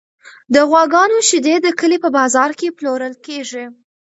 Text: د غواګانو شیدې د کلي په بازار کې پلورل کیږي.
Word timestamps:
د 0.53 0.55
غواګانو 0.69 1.17
شیدې 1.27 1.55
د 1.61 1.67
کلي 1.79 1.97
په 2.03 2.09
بازار 2.17 2.51
کې 2.59 2.75
پلورل 2.77 3.13
کیږي. 3.25 3.65